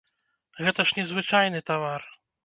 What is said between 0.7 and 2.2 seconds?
ж не звычайны тавар.